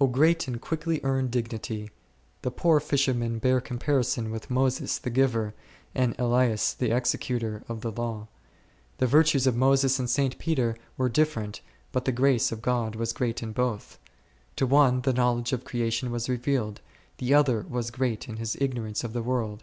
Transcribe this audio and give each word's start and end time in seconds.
O 0.00 0.06
great 0.06 0.48
and 0.48 0.58
quickly 0.58 1.00
earned 1.02 1.30
dignity! 1.30 1.90
The 2.40 2.50
poor 2.50 2.80
fishermen 2.80 3.38
bear 3.38 3.60
comparison 3.60 4.30
with 4.30 4.48
Moses 4.48 4.96
the 4.96 5.10
giver, 5.10 5.52
and 5.94 6.18
Elias 6.18 6.72
the 6.72 6.96
executor, 6.96 7.62
of 7.68 7.82
the 7.82 7.92
law. 7.92 8.26
The 8.96 9.06
virtues 9.06 9.46
of 9.46 9.54
Moses 9.54 9.98
and 9.98 10.08
St. 10.08 10.38
Peter 10.38 10.76
were 10.96 11.10
different, 11.10 11.60
but 11.92 12.06
the 12.06 12.10
grace 12.12 12.50
of 12.50 12.62
God 12.62 12.96
was 12.96 13.12
great 13.12 13.42
in 13.42 13.52
both; 13.52 13.98
to 14.56 14.66
one 14.66 15.02
the 15.02 15.12
knowledge 15.12 15.52
of 15.52 15.66
creation 15.66 16.10
was 16.10 16.26
revealed; 16.30 16.80
the 17.18 17.34
other 17.34 17.66
was 17.68 17.90
great 17.90 18.30
in 18.30 18.38
his 18.38 18.56
ignorance 18.58 19.04
of 19.04 19.12
the 19.12 19.22
world. 19.22 19.62